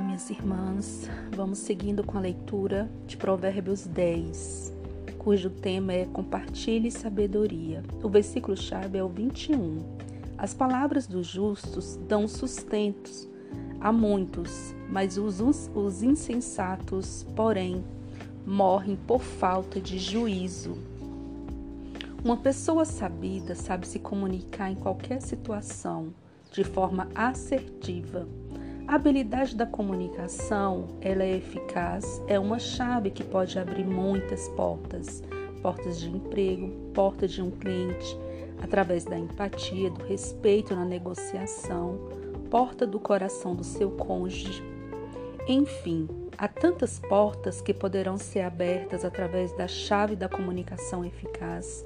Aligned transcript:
Olá, 0.00 0.06
minhas 0.06 0.30
irmãs. 0.30 1.10
Vamos 1.36 1.58
seguindo 1.58 2.02
com 2.02 2.16
a 2.16 2.22
leitura 2.22 2.90
de 3.06 3.18
Provérbios 3.18 3.86
10, 3.86 4.72
cujo 5.18 5.50
tema 5.50 5.92
é 5.92 6.06
Compartilhe 6.06 6.90
sabedoria. 6.90 7.82
O 8.02 8.08
versículo-chave 8.08 8.96
é 8.96 9.04
o 9.04 9.10
21. 9.10 9.84
As 10.38 10.54
palavras 10.54 11.06
dos 11.06 11.26
justos 11.26 11.96
dão 12.08 12.26
sustentos 12.26 13.28
a 13.78 13.92
muitos, 13.92 14.74
mas 14.88 15.18
os, 15.18 15.70
os 15.74 16.02
insensatos, 16.02 17.26
porém, 17.36 17.84
morrem 18.46 18.96
por 18.96 19.20
falta 19.20 19.78
de 19.78 19.98
juízo. 19.98 20.78
Uma 22.24 22.38
pessoa 22.38 22.86
sabida 22.86 23.54
sabe 23.54 23.86
se 23.86 23.98
comunicar 23.98 24.70
em 24.70 24.76
qualquer 24.76 25.20
situação 25.20 26.14
de 26.50 26.64
forma 26.64 27.06
assertiva 27.14 28.26
a 28.90 28.96
habilidade 28.96 29.54
da 29.54 29.66
comunicação, 29.66 30.88
ela 31.00 31.22
é 31.22 31.36
eficaz, 31.36 32.20
é 32.26 32.40
uma 32.40 32.58
chave 32.58 33.12
que 33.12 33.22
pode 33.22 33.56
abrir 33.56 33.84
muitas 33.84 34.48
portas, 34.48 35.22
portas 35.62 36.00
de 36.00 36.10
emprego, 36.10 36.68
portas 36.92 37.30
de 37.30 37.40
um 37.40 37.52
cliente, 37.52 38.18
através 38.60 39.04
da 39.04 39.16
empatia, 39.16 39.90
do 39.90 40.04
respeito 40.06 40.74
na 40.74 40.84
negociação, 40.84 42.00
porta 42.50 42.84
do 42.84 42.98
coração 42.98 43.54
do 43.54 43.62
seu 43.62 43.92
cônjuge. 43.92 44.60
Enfim, 45.46 46.08
há 46.36 46.48
tantas 46.48 46.98
portas 46.98 47.60
que 47.60 47.72
poderão 47.72 48.18
ser 48.18 48.40
abertas 48.40 49.04
através 49.04 49.52
da 49.52 49.68
chave 49.68 50.16
da 50.16 50.28
comunicação 50.28 51.04
eficaz. 51.04 51.84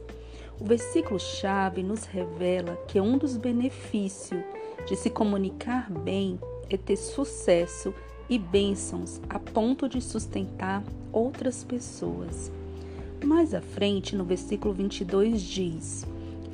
O 0.59 0.65
versículo-chave 0.65 1.83
nos 1.83 2.07
revela 2.07 2.79
que 2.89 2.99
um 2.99 3.19
dos 3.19 3.37
benefícios 3.37 4.43
de 4.87 4.97
se 4.97 5.11
comunicar 5.11 5.91
bem 5.91 6.41
é 6.71 6.77
ter 6.77 6.97
sucesso 6.97 7.95
e 8.29 8.39
bênçãos 8.39 9.21
a 9.29 9.39
ponto 9.39 9.89
de 9.89 10.01
sustentar 10.01 10.83
outras 11.13 11.63
pessoas. 11.63 12.51
Mais 13.25 13.55
à 13.55 13.61
frente, 13.61 14.17
no 14.17 14.25
versículo 14.25 14.75
22, 14.75 15.41
diz: 15.41 16.07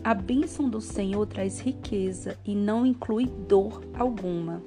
A 0.05 0.14
bênção 0.14 0.69
do 0.69 0.81
Senhor 0.81 1.27
traz 1.27 1.61
riqueza 1.61 2.38
e 2.44 2.55
não 2.55 2.86
inclui 2.86 3.27
dor 3.27 3.83
alguma. 3.94 4.62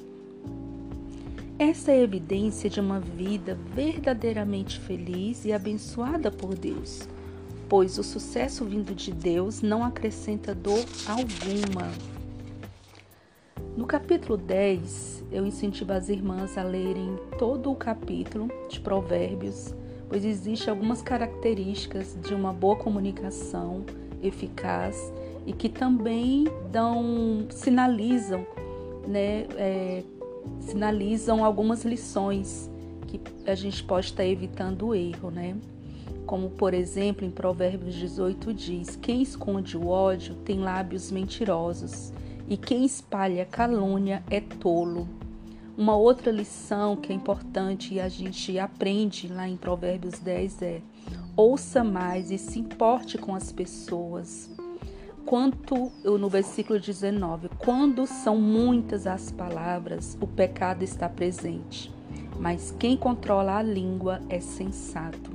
Essa 1.60 1.92
é 1.92 1.96
a 1.96 2.02
evidência 2.02 2.70
de 2.70 2.80
uma 2.80 3.00
vida 3.00 3.58
verdadeiramente 3.74 4.80
feliz 4.80 5.46
e 5.46 5.54
abençoada 5.54 6.32
por 6.32 6.56
Deus, 6.56 7.08
pois 7.70 7.98
o 8.00 8.04
sucesso 8.04 8.66
vindo 8.66 8.94
de 8.96 9.12
Deus 9.12 9.62
não 9.62 9.84
acrescenta 9.84 10.54
dor 10.54 10.84
alguma. 11.08 11.92
No 13.78 13.86
capítulo 13.86 14.36
10, 14.36 15.13
eu 15.34 15.46
incentivo 15.46 15.92
as 15.92 16.10
irmãs 16.10 16.58
a 16.58 16.64
lerem 16.64 17.18
todo 17.40 17.72
o 17.72 17.76
capítulo 17.76 18.50
de 18.70 18.80
Provérbios, 18.80 19.74
pois 20.08 20.24
existem 20.24 20.70
algumas 20.70 21.02
características 21.02 22.16
de 22.22 22.34
uma 22.34 22.54
boa 22.54 22.76
comunicação 22.76 23.84
eficaz 24.22 25.12
e 25.46 25.52
que 25.52 25.68
também 25.68 26.46
dão, 26.72 27.48
sinalizam, 27.50 28.46
né, 29.08 29.48
é, 29.58 30.04
sinalizam 30.60 31.44
algumas 31.44 31.84
lições 31.84 32.70
que 33.08 33.20
a 33.50 33.56
gente 33.56 33.84
pode 33.84 34.08
estar 34.08 34.26
evitando 34.26 34.88
o 34.88 34.96
erro, 34.96 35.30
né? 35.30 35.56
Como, 36.26 36.50
por 36.52 36.74
exemplo, 36.74 37.26
em 37.26 37.32
Provérbios 37.32 37.96
18 37.96 38.54
diz: 38.54 38.96
Quem 38.96 39.22
esconde 39.22 39.76
o 39.76 39.88
ódio 39.88 40.36
tem 40.36 40.60
lábios 40.60 41.12
mentirosos 41.12 42.14
e 42.48 42.56
quem 42.56 42.86
espalha 42.86 43.46
calúnia 43.46 44.24
é 44.30 44.40
tolo. 44.40 45.08
Uma 45.78 45.96
outra 45.96 46.32
lição 46.32 46.96
que 46.96 47.12
é 47.12 47.16
importante 47.16 47.96
e 47.96 48.00
a 48.00 48.08
gente 48.08 48.60
aprende 48.60 49.28
lá 49.28 49.48
em 49.48 49.58
Provérbios 49.58 50.20
10 50.20 50.62
é: 50.62 50.82
ouça 51.36 51.84
mais 51.84 52.32
e 52.32 52.38
se 52.38 52.60
importe 52.60 53.18
com 53.18 53.36
as 53.36 53.52
pessoas. 53.52 54.52
Quanto 55.26 55.92
no 56.04 56.30
versículo 56.30 56.80
19, 56.80 57.50
quando 57.58 58.06
são 58.06 58.38
muitas 58.38 59.08
as 59.08 59.32
palavras, 59.32 60.18
o 60.20 60.28
pecado 60.28 60.84
está 60.84 61.08
presente, 61.08 61.92
mas 62.40 62.76
quem 62.78 62.98
controla 62.98 63.58
a 63.58 63.64
língua 63.64 64.22
é 64.30 64.40
sensato. 64.42 65.32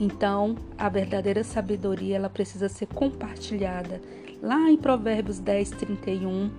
Então, 0.00 0.56
a 0.76 0.88
verdadeira 0.88 1.44
sabedoria 1.44 2.16
ela 2.16 2.30
precisa 2.30 2.68
ser 2.68 2.86
compartilhada 2.86 4.00
Lá 4.42 4.68
em 4.68 4.76
Provérbios 4.76 5.38
10, 5.38 5.70
31, 5.70 6.50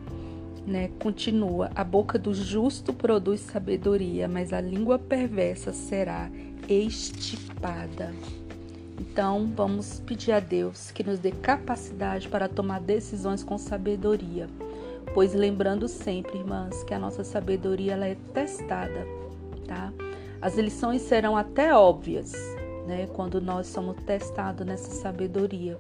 né, 0.66 0.90
continua: 1.00 1.72
A 1.76 1.84
boca 1.84 2.18
do 2.18 2.34
justo 2.34 2.94
produz 2.94 3.42
sabedoria, 3.42 4.28
mas 4.28 4.54
a 4.54 4.62
língua 4.62 4.98
perversa 4.98 5.74
será 5.74 6.30
estipada. 6.68 8.14
Então, 9.00 9.52
vamos 9.56 10.00
pedir 10.00 10.32
a 10.32 10.40
Deus 10.40 10.92
que 10.92 11.04
nos 11.04 11.20
dê 11.20 11.32
capacidade 11.32 12.30
para 12.30 12.48
tomar 12.48 12.80
decisões 12.80 13.44
com 13.44 13.58
sabedoria. 13.58 14.48
Pois 15.14 15.34
lembrando 15.34 15.88
sempre, 15.88 16.38
irmãs, 16.38 16.84
que 16.84 16.94
a 16.94 17.00
nossa 17.00 17.24
sabedoria 17.24 17.94
ela 17.94 18.08
é 18.08 18.16
testada, 18.34 19.06
tá? 19.68 19.92
As 20.42 20.58
lições 20.58 21.02
serão 21.02 21.38
até 21.38 21.74
óbvias, 21.74 22.34
né, 22.88 23.08
quando 23.14 23.40
nós 23.40 23.68
somos 23.68 23.96
testados 24.04 24.66
nessa 24.66 24.92
sabedoria. 24.92 25.78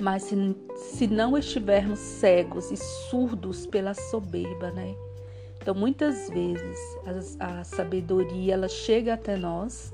Mas 0.00 0.24
se, 0.24 0.56
se 0.76 1.06
não 1.06 1.36
estivermos 1.36 1.98
cegos 1.98 2.70
e 2.70 2.76
surdos 2.76 3.66
pela 3.66 3.94
soberba, 3.94 4.70
né? 4.70 4.94
Então, 5.60 5.74
muitas 5.74 6.28
vezes 6.28 6.78
a, 7.40 7.60
a 7.60 7.64
sabedoria 7.64 8.54
ela 8.54 8.68
chega 8.68 9.14
até 9.14 9.36
nós, 9.36 9.92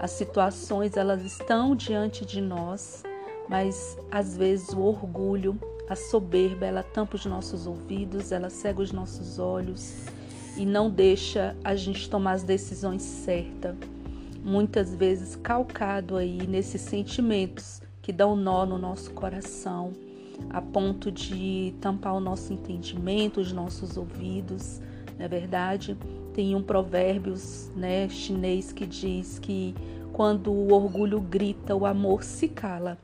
as 0.00 0.10
situações 0.12 0.96
elas 0.96 1.22
estão 1.22 1.76
diante 1.76 2.24
de 2.24 2.40
nós, 2.40 3.02
mas 3.48 3.98
às 4.10 4.36
vezes 4.36 4.70
o 4.70 4.80
orgulho, 4.80 5.58
a 5.88 5.94
soberba, 5.94 6.64
ela 6.64 6.82
tampa 6.82 7.16
os 7.16 7.26
nossos 7.26 7.66
ouvidos, 7.66 8.32
ela 8.32 8.48
cega 8.48 8.80
os 8.80 8.92
nossos 8.92 9.38
olhos 9.38 10.06
e 10.56 10.64
não 10.64 10.88
deixa 10.90 11.56
a 11.62 11.74
gente 11.74 12.08
tomar 12.08 12.32
as 12.32 12.42
decisões 12.42 13.02
certas. 13.02 13.76
Muitas 14.42 14.94
vezes 14.94 15.36
calcado 15.36 16.16
aí 16.16 16.46
nesses 16.46 16.80
sentimentos 16.80 17.82
que 18.02 18.12
dão 18.12 18.34
nó 18.34 18.66
no 18.66 18.76
nosso 18.76 19.12
coração, 19.12 19.92
a 20.50 20.60
ponto 20.60 21.10
de 21.10 21.72
tampar 21.80 22.14
o 22.14 22.20
nosso 22.20 22.52
entendimento, 22.52 23.40
os 23.40 23.52
nossos 23.52 23.96
ouvidos. 23.96 24.80
Não 25.16 25.24
é 25.24 25.28
verdade? 25.28 25.96
Tem 26.34 26.54
um 26.56 26.62
provérbio 26.62 27.34
né, 27.76 28.08
chinês 28.08 28.72
que 28.72 28.84
diz 28.84 29.38
que 29.38 29.74
quando 30.12 30.50
o 30.50 30.72
orgulho 30.72 31.20
grita, 31.20 31.76
o 31.76 31.86
amor 31.86 32.24
se 32.24 32.48
cala. 32.48 32.98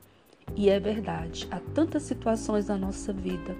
E 0.55 0.69
é 0.69 0.79
verdade. 0.79 1.47
Há 1.49 1.59
tantas 1.73 2.03
situações 2.03 2.67
na 2.67 2.77
nossa 2.77 3.13
vida 3.13 3.55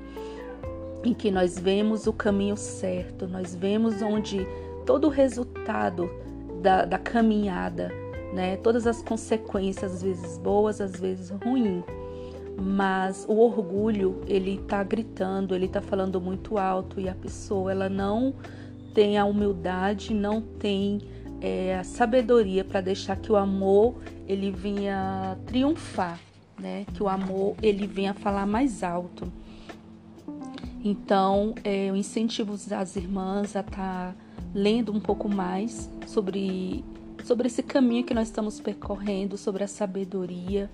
em 1.04 1.14
que 1.14 1.32
nós 1.32 1.58
vemos 1.58 2.08
o 2.08 2.14
caminho 2.14 2.58
certo, 2.58 3.26
nós 3.26 3.56
vemos 3.56 4.02
onde 4.02 4.46
todo 4.86 5.06
o 5.06 5.10
resultado 5.10 6.10
da, 6.62 6.84
da 6.84 6.98
caminhada 6.98 7.90
né? 8.34 8.58
Todas 8.58 8.86
as 8.86 9.02
consequências, 9.02 9.96
às 9.96 10.04
vezes 10.04 10.38
boas, 10.38 10.80
às 10.82 11.00
vezes 11.00 11.30
ruins. 11.30 11.84
Mas 12.62 13.26
o 13.28 13.38
orgulho, 13.40 14.22
ele 14.28 14.58
tá 14.68 14.84
gritando, 14.84 15.56
ele 15.56 15.68
tá 15.68 15.82
falando 15.82 16.20
muito 16.20 16.58
alto 16.58 17.00
e 17.00 17.08
a 17.08 17.16
pessoa, 17.16 17.72
ela 17.72 17.88
não 17.88 18.34
tem 18.94 19.18
a 19.18 19.24
humildade, 19.24 20.14
não 20.14 20.42
tem 20.42 21.00
é, 21.40 21.78
a 21.78 21.84
sabedoria 21.84 22.66
para 22.66 22.82
deixar 22.82 23.16
que 23.16 23.32
o 23.32 23.38
amor 23.38 23.96
ele 24.28 24.52
venha 24.52 25.38
triunfar, 25.46 26.20
né? 26.60 26.86
Que 26.94 27.02
o 27.02 27.08
amor 27.08 27.56
ele 27.62 27.88
venha 27.88 28.14
falar 28.14 28.46
mais 28.46 28.84
alto. 28.84 29.32
Então, 30.84 31.56
é, 31.64 31.90
eu 31.90 31.96
incentivo 31.96 32.54
as 32.54 32.96
irmãs 32.96 33.56
a 33.56 33.62
estar 33.62 33.72
tá 33.72 34.16
lendo 34.54 34.94
um 34.94 35.00
pouco 35.00 35.28
mais 35.28 35.90
sobre 36.08 36.84
sobre 37.30 37.46
esse 37.46 37.62
caminho 37.62 38.04
que 38.04 38.12
nós 38.12 38.28
estamos 38.28 38.60
percorrendo, 38.60 39.38
sobre 39.38 39.64
a 39.64 39.68
sabedoria, 39.68 40.68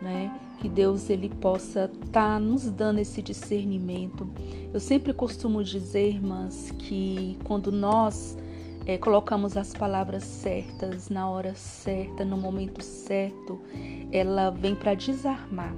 né? 0.00 0.36
Que 0.60 0.68
Deus 0.68 1.08
ele 1.08 1.28
possa 1.28 1.84
estar 1.84 2.10
tá 2.10 2.40
nos 2.40 2.68
dando 2.68 2.98
esse 2.98 3.22
discernimento. 3.22 4.28
Eu 4.74 4.80
sempre 4.80 5.12
costumo 5.12 5.62
dizer, 5.62 6.08
irmãs, 6.08 6.72
que 6.76 7.38
quando 7.44 7.70
nós 7.70 8.36
é, 8.84 8.98
colocamos 8.98 9.56
as 9.56 9.74
palavras 9.74 10.24
certas 10.24 11.08
na 11.08 11.30
hora 11.30 11.54
certa, 11.54 12.24
no 12.24 12.36
momento 12.36 12.82
certo, 12.82 13.60
ela 14.10 14.50
vem 14.50 14.74
para 14.74 14.94
desarmar. 14.94 15.72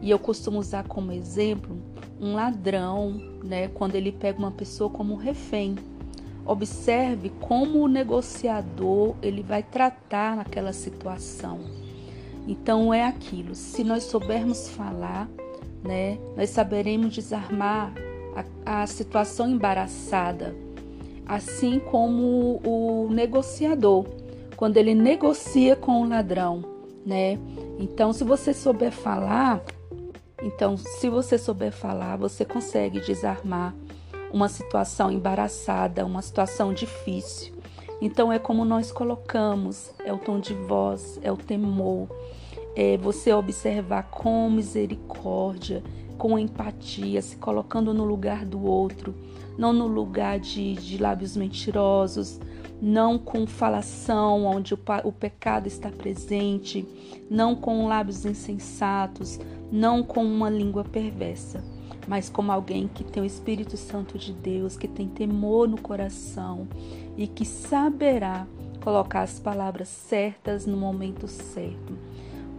E 0.00 0.10
eu 0.10 0.18
costumo 0.18 0.58
usar 0.58 0.88
como 0.88 1.12
exemplo 1.12 1.80
um 2.20 2.34
ladrão, 2.34 3.12
né, 3.44 3.68
quando 3.68 3.94
ele 3.94 4.10
pega 4.10 4.40
uma 4.40 4.50
pessoa 4.50 4.90
como 4.90 5.14
refém. 5.14 5.76
Observe 6.44 7.30
como 7.40 7.80
o 7.80 7.88
negociador 7.88 9.14
ele 9.22 9.42
vai 9.42 9.62
tratar 9.62 10.36
naquela 10.36 10.72
situação. 10.72 11.60
Então 12.46 12.92
é 12.92 13.04
aquilo. 13.04 13.54
Se 13.54 13.84
nós 13.84 14.02
soubermos 14.04 14.68
falar, 14.68 15.28
né, 15.82 16.18
nós 16.36 16.50
saberemos 16.50 17.14
desarmar 17.14 17.92
a, 18.64 18.82
a 18.82 18.86
situação 18.86 19.48
embaraçada. 19.48 20.54
assim 21.26 21.78
como 21.78 22.60
o 22.64 23.08
negociador, 23.10 24.04
quando 24.56 24.76
ele 24.76 24.94
negocia 24.94 25.74
com 25.76 26.02
o 26.02 26.08
ladrão, 26.08 26.64
né? 27.06 27.38
Então, 27.78 28.12
se 28.12 28.24
você 28.24 28.52
souber 28.52 28.92
falar, 28.92 29.62
então, 30.42 30.76
se 30.76 31.08
você 31.08 31.38
souber 31.38 31.72
falar, 31.72 32.16
você 32.16 32.44
consegue 32.44 33.00
desarmar 33.00 33.74
uma 34.32 34.48
situação 34.48 35.10
embaraçada, 35.10 36.06
uma 36.06 36.22
situação 36.22 36.72
difícil. 36.72 37.52
Então, 38.00 38.32
é 38.32 38.38
como 38.38 38.64
nós 38.64 38.90
colocamos: 38.90 39.92
é 40.04 40.12
o 40.12 40.18
tom 40.18 40.40
de 40.40 40.54
voz, 40.54 41.20
é 41.22 41.30
o 41.30 41.36
temor, 41.36 42.08
é 42.74 42.96
você 42.96 43.32
observar 43.32 44.04
com 44.10 44.50
misericórdia, 44.50 45.82
com 46.16 46.38
empatia, 46.38 47.20
se 47.20 47.36
colocando 47.36 47.92
no 47.92 48.04
lugar 48.04 48.44
do 48.44 48.64
outro, 48.64 49.14
não 49.58 49.72
no 49.72 49.86
lugar 49.86 50.40
de, 50.40 50.74
de 50.74 50.98
lábios 50.98 51.36
mentirosos, 51.36 52.40
não 52.80 53.18
com 53.18 53.46
falação 53.46 54.44
onde 54.44 54.74
o, 54.74 54.78
o 55.04 55.12
pecado 55.12 55.68
está 55.68 55.90
presente, 55.90 56.86
não 57.30 57.54
com 57.54 57.86
lábios 57.86 58.24
insensatos, 58.24 59.38
não 59.70 60.02
com 60.02 60.24
uma 60.24 60.50
língua 60.50 60.82
perversa, 60.82 61.62
mas 62.06 62.28
como 62.28 62.50
alguém 62.50 62.88
que 62.88 63.04
tem 63.04 63.22
o 63.22 63.26
Espírito 63.26 63.76
Santo 63.76 64.18
de 64.18 64.32
Deus, 64.32 64.76
que 64.76 64.88
tem 64.88 65.08
temor 65.08 65.68
no 65.68 65.80
coração 65.80 66.66
e 67.16 67.26
que 67.26 67.44
saberá 67.44 68.46
colocar 68.82 69.22
as 69.22 69.38
palavras 69.38 69.88
certas 69.88 70.66
no 70.66 70.76
momento 70.76 71.28
certo. 71.28 71.96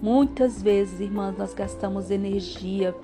Muitas 0.02 0.62
vezes, 0.62 1.00
irmãs, 1.00 1.38
nós 1.38 1.54
gastamos 1.54 2.12
energia 2.12 2.96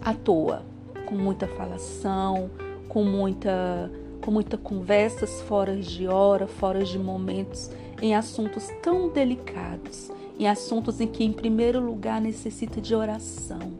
à 0.00 0.14
toa, 0.14 0.62
com 1.06 1.14
muita 1.14 1.46
falação, 1.46 2.50
com 2.88 3.04
muita 3.04 3.90
com 4.20 4.32
muita 4.32 4.58
conversas 4.58 5.40
fora 5.42 5.76
de 5.76 6.06
hora, 6.06 6.46
fora 6.46 6.84
de 6.84 6.98
momentos, 6.98 7.70
em 8.02 8.14
assuntos 8.14 8.68
tão 8.82 9.08
delicados, 9.08 10.10
em 10.38 10.46
assuntos 10.46 11.00
em 11.00 11.06
que 11.06 11.24
em 11.24 11.32
primeiro 11.32 11.80
lugar 11.80 12.20
necessita 12.20 12.80
de 12.80 12.94
oração, 12.94 13.72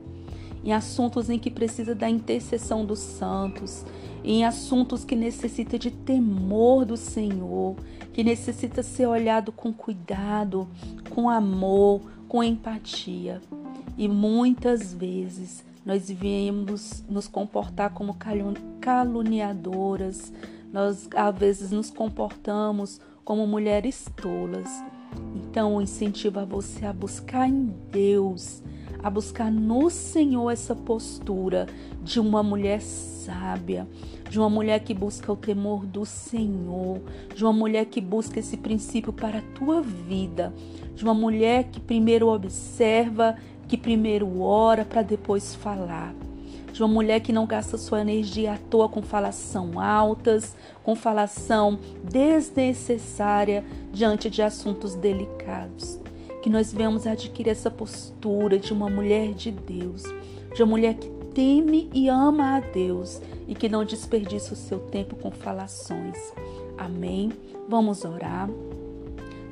em 0.69 0.73
assuntos 0.75 1.31
em 1.31 1.39
que 1.39 1.51
precisa 1.51 1.95
da 1.95 2.11
intercessão 2.11 2.85
dos 2.85 2.99
santos, 2.99 3.87
em 4.23 4.45
assuntos 4.45 5.03
que 5.03 5.17
necessita 5.17 5.79
de 5.79 5.91
temor 5.91 6.85
do 6.85 6.95
Senhor, 6.95 7.75
que 8.13 8.23
necessita 8.23 8.83
ser 8.83 9.07
olhado 9.07 9.51
com 9.51 9.73
cuidado, 9.73 10.69
com 11.09 11.31
amor, 11.31 12.03
com 12.29 12.45
empatia. 12.45 13.41
E 13.97 14.07
muitas 14.09 14.93
vezes 14.93 15.65
nós 15.87 16.11
viemos 16.11 17.03
nos 17.09 17.27
comportar 17.27 17.95
como 17.95 18.19
caluniadoras, 18.79 20.31
nós 20.71 21.09
às 21.17 21.35
vezes 21.35 21.71
nos 21.71 21.89
comportamos 21.91 23.01
como 23.25 23.47
mulheres 23.47 24.05
tolas. 24.21 24.69
Então, 25.35 25.81
incentiva 25.81 26.45
você 26.45 26.85
a 26.85 26.93
buscar 26.93 27.49
em 27.49 27.75
Deus, 27.91 28.63
a 29.03 29.11
buscar 29.11 29.51
no 29.51 29.89
Senhor 29.91 30.51
essa 30.51 30.75
postura 30.75 31.67
de 32.03 32.19
uma 32.19 32.43
mulher 32.43 32.81
sábia, 32.81 33.87
de 34.29 34.39
uma 34.39 34.51
mulher 34.51 34.81
que 34.81 34.95
busca 34.95 35.33
o 35.33 35.37
temor 35.37 35.87
do 35.87 36.05
Senhor, 36.05 37.01
de 37.35 37.45
uma 37.45 37.53
mulher 37.53 37.87
que 37.87 38.01
busca 38.01 38.41
esse 38.41 38.57
princípio 38.57 39.13
para 39.13 39.39
a 39.39 39.43
tua 39.55 39.81
vida, 39.81 40.53
de 40.95 41.05
uma 41.05 41.15
mulher 41.15 41.65
que 41.65 41.81
primeiro 41.81 42.29
observa 42.29 43.37
que 43.69 43.77
primeiro 43.77 44.41
ora 44.41 44.85
para 44.85 45.03
depois 45.03 45.55
falar. 45.55 46.15
De 46.73 46.83
uma 46.83 46.93
mulher 46.93 47.21
que 47.21 47.33
não 47.33 47.47
gasta 47.47 47.77
sua 47.77 48.01
energia 48.01 48.55
à 48.55 48.59
toa 48.59 48.89
com 48.89 49.03
falação 49.03 49.81
altas, 49.81 50.57
com 50.83 50.95
falação 50.95 51.79
desnecessária 52.05 53.65
diante 53.93 54.31
de 54.31 54.43
assuntos 54.43 54.95
delicados. 54.95 55.99
Que 56.43 56.51
nós 56.51 56.73
venhamos 56.73 57.07
adquirir 57.07 57.51
essa 57.51 57.71
postura 57.71 58.59
de 58.59 58.73
uma 58.73 58.89
mulher 58.89 59.33
de 59.35 59.51
Deus, 59.51 60.03
de 60.55 60.63
uma 60.63 60.71
mulher 60.71 60.95
que 60.95 61.09
teme 61.35 61.91
e 61.93 62.09
ama 62.09 62.57
a 62.57 62.61
Deus 62.61 63.21
e 63.47 63.55
que 63.55 63.69
não 63.69 63.85
desperdiça 63.85 64.55
o 64.55 64.57
seu 64.57 64.79
tempo 64.79 65.17
com 65.17 65.31
falações. 65.31 66.17
Amém? 66.77 67.33
Vamos 67.69 68.05
orar. 68.05 68.49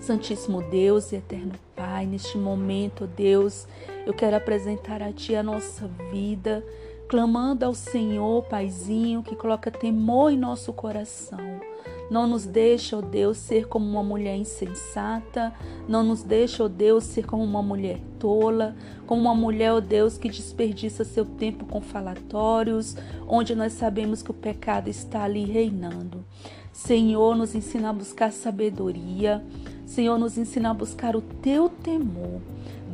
Santíssimo 0.00 0.62
Deus 0.62 1.10
e 1.12 1.16
eterno 1.16 1.52
Pai, 1.74 2.06
neste 2.06 2.38
momento, 2.38 3.06
Deus, 3.06 3.66
eu 4.06 4.14
quero 4.14 4.36
apresentar 4.36 5.02
a 5.02 5.12
Ti 5.12 5.34
a 5.34 5.42
nossa 5.42 5.86
vida, 6.10 6.64
clamando 7.08 7.64
ao 7.64 7.74
Senhor, 7.74 8.44
Paizinho, 8.44 9.22
que 9.22 9.36
coloca 9.36 9.70
temor 9.70 10.32
em 10.32 10.38
nosso 10.38 10.72
coração. 10.72 11.60
Não 12.10 12.26
nos 12.26 12.46
deixa, 12.46 12.96
ó 12.96 13.00
Deus, 13.00 13.36
ser 13.36 13.66
como 13.66 13.84
uma 13.84 14.02
mulher 14.02 14.36
insensata. 14.36 15.52
Não 15.88 16.02
nos 16.02 16.22
deixa, 16.22 16.64
ó 16.64 16.68
Deus, 16.68 17.04
ser 17.04 17.26
como 17.26 17.42
uma 17.42 17.62
mulher 17.62 18.00
tola. 18.18 18.76
Como 19.06 19.22
uma 19.22 19.34
mulher, 19.34 19.72
ó 19.72 19.80
Deus, 19.80 20.16
que 20.16 20.28
desperdiça 20.28 21.04
seu 21.04 21.24
tempo 21.24 21.66
com 21.66 21.80
falatórios, 21.80 22.96
onde 23.26 23.54
nós 23.54 23.72
sabemos 23.72 24.22
que 24.22 24.30
o 24.30 24.34
pecado 24.34 24.88
está 24.88 25.24
ali 25.24 25.44
reinando. 25.44 26.24
Senhor, 26.72 27.34
nos 27.34 27.54
ensina 27.54 27.90
a 27.90 27.92
buscar 27.92 28.32
sabedoria. 28.32 29.42
Senhor, 29.84 30.18
nos 30.18 30.36
ensina 30.36 30.70
a 30.70 30.74
buscar 30.74 31.16
o 31.16 31.22
teu 31.22 31.68
temor. 31.68 32.40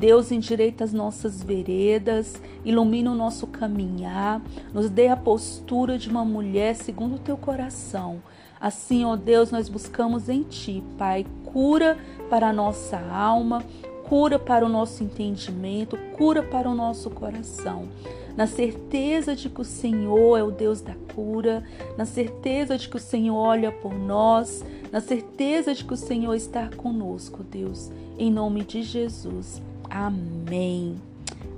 Deus, 0.03 0.33
endireita 0.33 0.85
as 0.85 0.93
nossas 0.93 1.43
veredas, 1.43 2.41
ilumina 2.65 3.13
o 3.13 3.15
nosso 3.15 3.47
caminhar, 3.47 4.43
nos 4.73 4.91
dê 4.91 5.09
a 5.09 5.17
postura 5.17 5.97
de 5.97 6.09
uma 6.09 6.25
mulher 6.25 6.75
segundo 6.75 7.17
o 7.17 7.19
teu 7.19 7.37
coração. 7.37 8.21
Assim, 8.63 9.05
ó 9.05 9.17
Deus, 9.17 9.51
nós 9.51 9.69
buscamos 9.69 10.29
em 10.29 10.45
Ti, 10.45 10.83
Pai, 10.97 11.27
cura 11.45 11.99
para 12.31 12.49
a 12.49 12.53
nossa 12.53 12.99
alma, 12.99 13.63
cura 14.09 14.39
para 14.39 14.65
o 14.65 14.69
nosso 14.69 15.03
entendimento, 15.03 15.99
cura 16.17 16.43
para 16.43 16.71
o 16.71 16.75
nosso 16.75 17.11
coração 17.11 17.89
na 18.37 18.47
certeza 18.47 19.37
de 19.37 19.49
que 19.49 19.61
o 19.61 19.65
Senhor 19.65 20.39
é 20.39 20.43
o 20.43 20.51
Deus 20.51 20.81
da 20.81 20.95
cura, 21.15 21.63
na 21.97 22.05
certeza 22.05 22.79
de 22.79 22.89
que 22.89 22.97
o 22.97 23.01
Senhor 23.01 23.37
olha 23.37 23.71
por 23.71 23.95
nós, 23.95 24.65
na 24.91 25.01
certeza 25.01 25.75
de 25.75 25.85
que 25.85 25.93
o 25.93 25.97
Senhor 25.97 26.35
está 26.35 26.69
conosco, 26.69 27.43
Deus, 27.43 27.91
em 28.19 28.31
nome 28.31 28.65
de 28.65 28.83
Jesus. 28.83 29.61
Amém. 29.91 31.12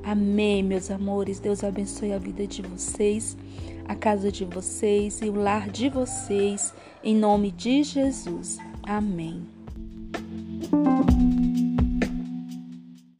Amém, 0.04 0.62
meus 0.62 0.90
amores. 0.90 1.40
Deus 1.40 1.64
abençoe 1.64 2.12
a 2.12 2.18
vida 2.18 2.46
de 2.46 2.60
vocês, 2.60 3.36
a 3.88 3.94
casa 3.94 4.30
de 4.30 4.44
vocês 4.44 5.20
e 5.22 5.30
o 5.30 5.34
lar 5.34 5.70
de 5.70 5.88
vocês, 5.88 6.74
em 7.02 7.16
nome 7.16 7.50
de 7.50 7.82
Jesus. 7.82 8.58
Amém. 8.82 9.53